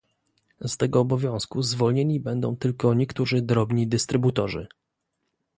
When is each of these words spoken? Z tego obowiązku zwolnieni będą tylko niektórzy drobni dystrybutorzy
Z 0.61 0.77
tego 0.77 0.99
obowiązku 0.99 1.61
zwolnieni 1.63 2.19
będą 2.19 2.55
tylko 2.57 2.93
niektórzy 2.93 3.41
drobni 3.41 3.87
dystrybutorzy 3.87 4.67